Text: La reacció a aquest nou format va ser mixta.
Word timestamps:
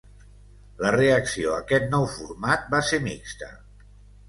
La 0.83 0.93
reacció 0.95 1.51
a 1.51 1.59
aquest 1.65 1.87
nou 1.93 2.07
format 2.15 2.67
va 2.77 2.83
ser 2.91 3.03
mixta. 3.11 3.55